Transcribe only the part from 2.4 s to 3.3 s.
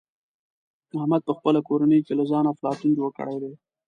افلاطون جوړ